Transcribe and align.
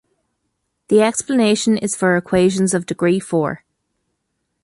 The 0.87 1.03
explanation 1.03 1.77
is 1.77 1.95
for 1.95 2.17
equations 2.17 2.73
of 2.73 2.87
degree 2.87 3.19
four. 3.19 3.63